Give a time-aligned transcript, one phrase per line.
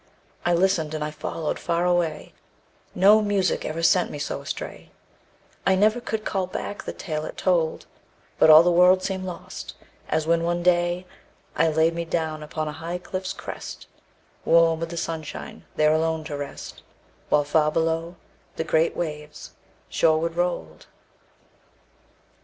[0.47, 2.33] I listened, and I followed far away
[2.95, 4.89] No music ever sent me so astray,
[5.63, 7.85] I never could call back the tale it told,
[8.39, 9.75] But all the world seemed lost,
[10.09, 11.05] as when, one day,
[11.55, 13.85] I laid me down upon a high cliff's crest,
[14.43, 16.81] Warm with the sunshine, there alone to rest,
[17.29, 18.15] While far below
[18.55, 19.51] the great waves
[19.87, 20.87] shoreward rolled.